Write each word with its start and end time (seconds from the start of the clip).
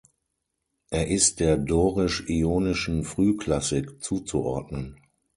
Er 0.89 1.09
ist 1.09 1.39
der 1.39 1.57
dorisch-ionischen 1.57 3.03
Frühklassik 3.03 4.03
zuzuordnen. 4.03 4.97